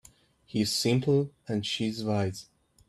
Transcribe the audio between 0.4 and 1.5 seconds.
He's simple